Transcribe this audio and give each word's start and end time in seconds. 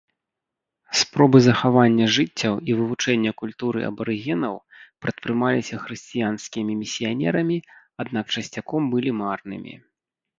Спробы 0.99 1.37
захавання 1.47 2.05
жыццяў 2.15 2.55
і 2.71 2.77
вывучэння 2.79 3.33
культуры 3.41 3.83
абарыгенаў 3.89 4.55
прадпрымаліся 5.07 5.75
хрысціянскімі 5.83 6.79
місіянерамі, 6.81 7.57
аднак 8.05 8.25
часцяком 8.39 8.83
былі 8.95 9.11
марнымі. 9.21 9.73